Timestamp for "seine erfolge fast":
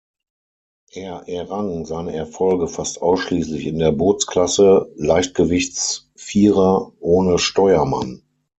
1.85-3.03